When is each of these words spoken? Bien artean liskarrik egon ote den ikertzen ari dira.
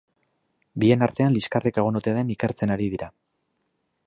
Bien 0.83 1.05
artean 1.07 1.37
liskarrik 1.37 1.79
egon 1.83 2.01
ote 2.01 2.17
den 2.19 2.35
ikertzen 2.37 2.77
ari 2.79 2.93
dira. 2.97 3.15